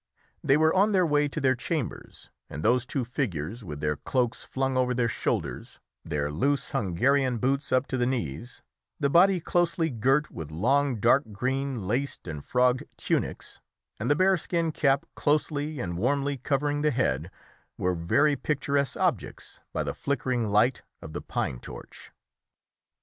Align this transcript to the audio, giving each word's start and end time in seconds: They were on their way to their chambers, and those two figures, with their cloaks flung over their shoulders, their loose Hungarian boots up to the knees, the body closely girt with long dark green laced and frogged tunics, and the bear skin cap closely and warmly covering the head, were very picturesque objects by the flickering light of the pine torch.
They 0.43 0.57
were 0.57 0.73
on 0.73 0.93
their 0.93 1.05
way 1.05 1.27
to 1.27 1.39
their 1.39 1.53
chambers, 1.53 2.31
and 2.49 2.63
those 2.65 2.87
two 2.87 3.05
figures, 3.05 3.63
with 3.63 3.81
their 3.81 3.95
cloaks 3.97 4.43
flung 4.43 4.75
over 4.75 4.95
their 4.95 5.07
shoulders, 5.07 5.79
their 6.03 6.31
loose 6.31 6.71
Hungarian 6.71 7.37
boots 7.37 7.71
up 7.71 7.85
to 7.89 7.97
the 7.97 8.07
knees, 8.07 8.63
the 8.99 9.11
body 9.11 9.39
closely 9.39 9.91
girt 9.91 10.31
with 10.31 10.49
long 10.49 10.99
dark 10.99 11.31
green 11.31 11.85
laced 11.87 12.27
and 12.27 12.43
frogged 12.43 12.83
tunics, 12.97 13.61
and 13.99 14.09
the 14.09 14.15
bear 14.15 14.37
skin 14.37 14.71
cap 14.71 15.05
closely 15.13 15.79
and 15.79 15.99
warmly 15.99 16.35
covering 16.35 16.81
the 16.81 16.89
head, 16.89 17.29
were 17.77 17.93
very 17.93 18.35
picturesque 18.35 18.97
objects 18.97 19.61
by 19.71 19.83
the 19.83 19.93
flickering 19.93 20.47
light 20.47 20.81
of 21.03 21.13
the 21.13 21.21
pine 21.21 21.59
torch. 21.59 22.09